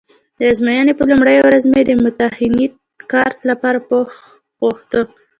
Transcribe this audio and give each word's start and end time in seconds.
د 0.39 0.41
ازموینې 0.51 0.93
په 0.99 1.03
لومړۍ 1.09 1.37
ورځ 1.41 1.63
مې 1.71 1.81
د 1.85 1.89
ممتحنیت 2.01 2.73
کارت 3.11 3.39
لپاره 3.49 3.79
پوښ 3.89 4.11
غوښته. 4.59 5.01